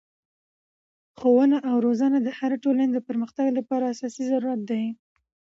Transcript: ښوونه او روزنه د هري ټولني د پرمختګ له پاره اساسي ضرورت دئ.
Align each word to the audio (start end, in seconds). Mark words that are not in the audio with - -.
ښوونه 1.19 1.57
او 1.69 1.75
روزنه 1.85 2.17
د 2.21 2.27
هري 2.37 2.57
ټولني 2.63 2.87
د 2.93 2.97
پرمختګ 3.07 3.45
له 3.57 3.61
پاره 3.69 3.85
اساسي 3.93 4.23
ضرورت 4.31 4.61
دئ. 4.69 4.85